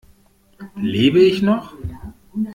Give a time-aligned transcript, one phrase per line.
[0.81, 1.75] Lebe ich noch?